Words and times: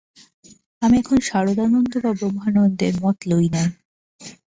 আমি 0.81 0.95
এখন 0.99 1.17
সারদানন্দ 1.27 1.93
বা 2.03 2.11
ব্রহ্মানন্দের 2.19 2.93
মত 3.03 3.17
লই 3.31 3.47
নাই। 3.55 3.67